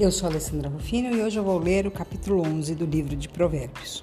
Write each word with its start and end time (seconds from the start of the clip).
Eu 0.00 0.10
sou 0.10 0.30
Alessandra 0.30 0.70
Rufino 0.70 1.14
e 1.14 1.22
hoje 1.22 1.38
eu 1.38 1.44
vou 1.44 1.58
ler 1.58 1.86
o 1.86 1.90
capítulo 1.90 2.40
11 2.40 2.74
do 2.74 2.86
livro 2.86 3.14
de 3.14 3.28
Provérbios. 3.28 4.02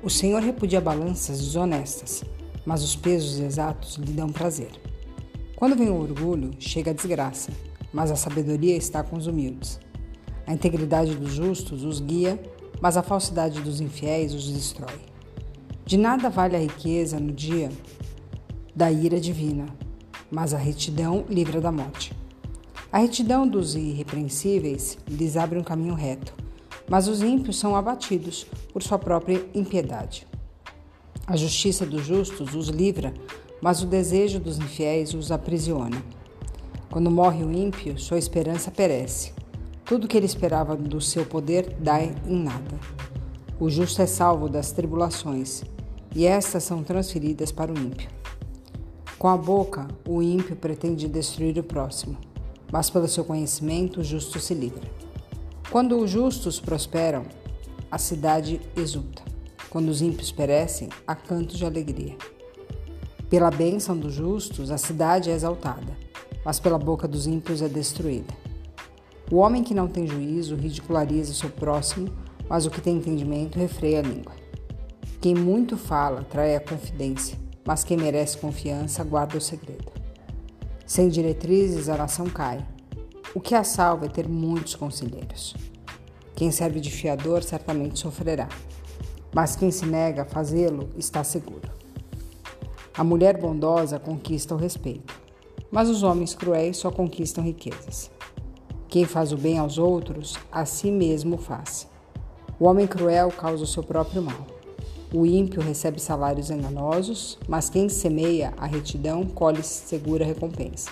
O 0.00 0.08
Senhor 0.08 0.40
repudia 0.40 0.80
balanças 0.80 1.40
desonestas, 1.40 2.22
mas 2.64 2.84
os 2.84 2.94
pesos 2.94 3.40
exatos 3.40 3.96
lhe 3.96 4.12
dão 4.12 4.30
prazer. 4.30 4.70
Quando 5.56 5.74
vem 5.74 5.88
o 5.88 6.00
orgulho, 6.00 6.52
chega 6.60 6.92
a 6.92 6.94
desgraça, 6.94 7.50
mas 7.92 8.12
a 8.12 8.16
sabedoria 8.16 8.76
está 8.76 9.02
com 9.02 9.16
os 9.16 9.26
humildes. 9.26 9.80
A 10.46 10.54
integridade 10.54 11.16
dos 11.16 11.32
justos 11.32 11.82
os 11.82 11.98
guia, 11.98 12.40
mas 12.80 12.96
a 12.96 13.02
falsidade 13.02 13.60
dos 13.60 13.80
infiéis 13.80 14.32
os 14.34 14.48
destrói. 14.48 15.00
De 15.84 15.96
nada 15.96 16.30
vale 16.30 16.54
a 16.54 16.60
riqueza 16.60 17.18
no 17.18 17.32
dia 17.32 17.72
da 18.72 18.88
ira 18.92 19.18
divina, 19.18 19.66
mas 20.30 20.54
a 20.54 20.58
retidão 20.58 21.24
livra 21.28 21.60
da 21.60 21.72
morte. 21.72 22.13
A 22.94 22.98
retidão 22.98 23.44
dos 23.44 23.74
irrepreensíveis 23.74 24.96
lhes 25.08 25.36
abre 25.36 25.58
um 25.58 25.64
caminho 25.64 25.94
reto, 25.94 26.32
mas 26.88 27.08
os 27.08 27.22
ímpios 27.22 27.58
são 27.58 27.74
abatidos 27.74 28.46
por 28.72 28.84
sua 28.84 29.00
própria 29.00 29.44
impiedade. 29.52 30.24
A 31.26 31.36
justiça 31.36 31.84
dos 31.84 32.06
justos 32.06 32.54
os 32.54 32.68
livra, 32.68 33.12
mas 33.60 33.82
o 33.82 33.86
desejo 33.86 34.38
dos 34.38 34.58
infiéis 34.58 35.12
os 35.12 35.32
aprisiona. 35.32 36.00
Quando 36.88 37.10
morre 37.10 37.42
o 37.42 37.50
ímpio, 37.50 37.98
sua 37.98 38.16
esperança 38.16 38.70
perece. 38.70 39.32
Tudo 39.84 40.06
que 40.06 40.16
ele 40.16 40.26
esperava 40.26 40.76
do 40.76 41.00
seu 41.00 41.26
poder 41.26 41.74
dá 41.80 42.00
em 42.00 42.14
nada. 42.28 42.78
O 43.58 43.68
justo 43.68 44.02
é 44.02 44.06
salvo 44.06 44.48
das 44.48 44.70
tribulações, 44.70 45.64
e 46.14 46.26
estas 46.26 46.62
são 46.62 46.84
transferidas 46.84 47.50
para 47.50 47.72
o 47.72 47.76
ímpio. 47.76 48.08
Com 49.18 49.26
a 49.26 49.36
boca, 49.36 49.88
o 50.06 50.22
ímpio 50.22 50.54
pretende 50.54 51.08
destruir 51.08 51.58
o 51.58 51.64
próximo, 51.64 52.16
mas 52.72 52.90
pelo 52.90 53.08
seu 53.08 53.24
conhecimento 53.24 54.00
o 54.00 54.04
justo 54.04 54.38
se 54.40 54.54
livra. 54.54 54.82
Quando 55.70 55.98
os 55.98 56.10
justos 56.10 56.60
prosperam, 56.60 57.24
a 57.90 57.98
cidade 57.98 58.60
exulta. 58.76 59.22
Quando 59.70 59.88
os 59.88 60.00
ímpios 60.02 60.30
perecem, 60.30 60.88
há 61.06 61.14
cantos 61.14 61.58
de 61.58 61.66
alegria. 61.66 62.16
Pela 63.28 63.50
bênção 63.50 63.96
dos 63.96 64.12
justos, 64.12 64.70
a 64.70 64.78
cidade 64.78 65.30
é 65.30 65.34
exaltada, 65.34 65.96
mas 66.44 66.60
pela 66.60 66.78
boca 66.78 67.08
dos 67.08 67.26
ímpios 67.26 67.62
é 67.62 67.68
destruída. 67.68 68.32
O 69.30 69.36
homem 69.36 69.64
que 69.64 69.74
não 69.74 69.88
tem 69.88 70.06
juízo 70.06 70.54
ridiculariza 70.54 71.32
o 71.32 71.34
seu 71.34 71.50
próximo, 71.50 72.08
mas 72.48 72.66
o 72.66 72.70
que 72.70 72.80
tem 72.80 72.96
entendimento 72.96 73.58
refreia 73.58 74.00
a 74.00 74.02
língua. 74.02 74.32
Quem 75.20 75.34
muito 75.34 75.76
fala 75.76 76.22
trai 76.22 76.54
a 76.54 76.60
confidência, 76.60 77.38
mas 77.66 77.82
quem 77.82 77.96
merece 77.96 78.36
confiança 78.36 79.02
guarda 79.02 79.38
o 79.38 79.40
segredo. 79.40 80.03
Sem 80.86 81.08
diretrizes, 81.08 81.88
a 81.88 81.96
nação 81.96 82.26
cai. 82.26 82.64
O 83.34 83.40
que 83.40 83.54
a 83.54 83.64
salva 83.64 84.06
é 84.06 84.08
ter 84.08 84.28
muitos 84.28 84.74
conselheiros. 84.74 85.54
Quem 86.36 86.50
serve 86.50 86.78
de 86.78 86.90
fiador 86.90 87.42
certamente 87.42 87.98
sofrerá, 87.98 88.48
mas 89.34 89.56
quem 89.56 89.70
se 89.70 89.86
nega 89.86 90.22
a 90.22 90.26
fazê-lo 90.26 90.90
está 90.96 91.24
seguro. 91.24 91.72
A 92.96 93.02
mulher 93.02 93.38
bondosa 93.38 93.98
conquista 93.98 94.54
o 94.54 94.58
respeito, 94.58 95.14
mas 95.70 95.88
os 95.88 96.02
homens 96.02 96.34
cruéis 96.34 96.76
só 96.76 96.90
conquistam 96.90 97.42
riquezas. 97.42 98.10
Quem 98.88 99.04
faz 99.04 99.32
o 99.32 99.36
bem 99.36 99.58
aos 99.58 99.78
outros, 99.78 100.36
a 100.52 100.64
si 100.64 100.90
mesmo 100.90 101.38
faz. 101.38 101.88
O 102.60 102.66
homem 102.66 102.86
cruel 102.86 103.32
causa 103.32 103.64
o 103.64 103.66
seu 103.66 103.82
próprio 103.82 104.22
mal. 104.22 104.53
O 105.16 105.24
ímpio 105.24 105.62
recebe 105.62 106.00
salários 106.00 106.50
enganosos, 106.50 107.38
mas 107.46 107.70
quem 107.70 107.88
semeia 107.88 108.52
a 108.56 108.66
retidão 108.66 109.24
colhe 109.24 109.62
segura 109.62 110.24
recompensa. 110.24 110.90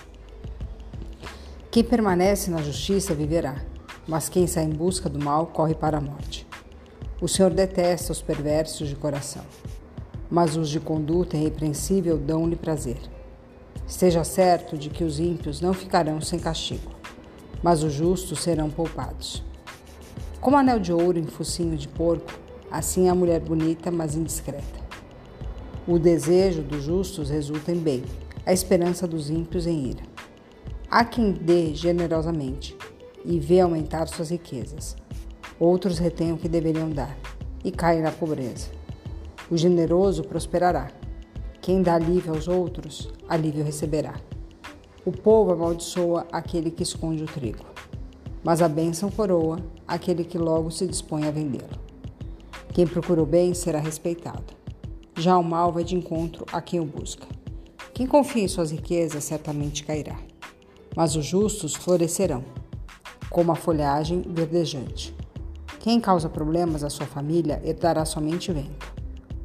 Quem 1.72 1.82
permanece 1.82 2.48
na 2.48 2.62
justiça 2.62 3.16
viverá, 3.16 3.64
mas 4.06 4.28
quem 4.28 4.46
sai 4.46 4.62
em 4.62 4.70
busca 4.70 5.08
do 5.08 5.18
mal 5.18 5.46
corre 5.46 5.74
para 5.74 5.98
a 5.98 6.00
morte. 6.00 6.46
O 7.20 7.26
Senhor 7.26 7.52
detesta 7.52 8.12
os 8.12 8.22
perversos 8.22 8.88
de 8.88 8.94
coração, 8.94 9.42
mas 10.30 10.56
os 10.56 10.68
de 10.68 10.78
conduta 10.78 11.36
irrepreensível 11.36 12.16
dão-lhe 12.16 12.54
prazer. 12.54 13.00
Esteja 13.88 14.22
certo 14.22 14.78
de 14.78 14.88
que 14.88 15.02
os 15.02 15.18
ímpios 15.18 15.60
não 15.60 15.74
ficarão 15.74 16.20
sem 16.20 16.38
castigo, 16.38 16.92
mas 17.60 17.82
os 17.82 17.92
justos 17.92 18.38
serão 18.38 18.70
poupados. 18.70 19.42
Como 20.40 20.56
anel 20.56 20.78
de 20.78 20.92
ouro 20.92 21.18
em 21.18 21.26
focinho 21.26 21.76
de 21.76 21.88
porco, 21.88 22.41
Assim 22.72 23.06
a 23.10 23.14
mulher 23.14 23.38
bonita, 23.38 23.90
mas 23.90 24.16
indiscreta. 24.16 24.80
O 25.86 25.98
desejo 25.98 26.62
dos 26.62 26.82
justos 26.82 27.28
resulta 27.28 27.70
em 27.70 27.76
bem, 27.76 28.02
a 28.46 28.52
esperança 28.54 29.06
dos 29.06 29.28
ímpios 29.28 29.66
em 29.66 29.90
ira. 29.90 30.02
Há 30.90 31.04
quem 31.04 31.32
dê 31.32 31.74
generosamente 31.74 32.74
e 33.26 33.38
vê 33.38 33.60
aumentar 33.60 34.06
suas 34.08 34.30
riquezas. 34.30 34.96
Outros 35.60 35.98
retêm 35.98 36.32
o 36.32 36.38
que 36.38 36.48
deveriam 36.48 36.88
dar 36.88 37.14
e 37.62 37.70
caem 37.70 38.00
na 38.00 38.10
pobreza. 38.10 38.70
O 39.50 39.56
generoso 39.58 40.24
prosperará. 40.24 40.90
Quem 41.60 41.82
dá 41.82 41.96
alívio 41.96 42.32
aos 42.32 42.48
outros, 42.48 43.12
alívio 43.28 43.62
receberá. 43.62 44.14
O 45.04 45.12
povo 45.12 45.52
amaldiçoa 45.52 46.26
aquele 46.32 46.70
que 46.70 46.82
esconde 46.82 47.22
o 47.22 47.26
trigo, 47.26 47.66
mas 48.42 48.62
a 48.62 48.68
bênção 48.68 49.10
coroa 49.10 49.58
aquele 49.86 50.24
que 50.24 50.38
logo 50.38 50.70
se 50.70 50.86
dispõe 50.86 51.28
a 51.28 51.30
vendê-lo. 51.30 51.91
Quem 52.72 52.86
procura 52.86 53.22
o 53.22 53.26
bem 53.26 53.52
será 53.52 53.78
respeitado. 53.78 54.54
Já 55.18 55.36
o 55.36 55.44
mal 55.44 55.70
vai 55.70 55.84
de 55.84 55.94
encontro 55.94 56.46
a 56.50 56.62
quem 56.62 56.80
o 56.80 56.86
busca. 56.86 57.26
Quem 57.92 58.06
confia 58.06 58.44
em 58.44 58.48
suas 58.48 58.70
riquezas 58.70 59.24
certamente 59.24 59.84
cairá, 59.84 60.18
mas 60.96 61.14
os 61.14 61.26
justos 61.26 61.74
florescerão, 61.74 62.42
como 63.28 63.52
a 63.52 63.54
folhagem 63.54 64.22
verdejante. 64.22 65.14
Quem 65.80 66.00
causa 66.00 66.30
problemas 66.30 66.82
à 66.82 66.88
sua 66.88 67.04
família 67.04 67.60
herdará 67.62 68.06
somente 68.06 68.50
vento. 68.50 68.94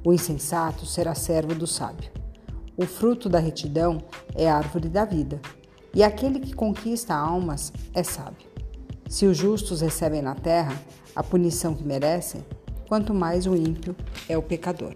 O 0.05 0.13
insensato 0.13 0.85
será 0.85 1.13
servo 1.13 1.53
do 1.53 1.67
sábio. 1.67 2.09
O 2.77 2.85
fruto 2.85 3.27
da 3.27 3.39
retidão 3.39 3.97
é 4.35 4.49
a 4.49 4.55
árvore 4.55 4.87
da 4.87 5.03
vida, 5.03 5.41
e 5.93 6.01
aquele 6.01 6.39
que 6.39 6.53
conquista 6.53 7.13
almas 7.13 7.73
é 7.93 8.03
sábio. 8.03 8.47
Se 9.09 9.25
os 9.25 9.35
justos 9.35 9.81
recebem 9.81 10.21
na 10.21 10.35
terra 10.35 10.81
a 11.13 11.21
punição 11.21 11.73
que 11.73 11.83
merecem, 11.83 12.45
quanto 12.87 13.13
mais 13.13 13.45
o 13.45 13.55
ímpio 13.55 13.95
é 14.29 14.37
o 14.37 14.41
pecador. 14.41 14.93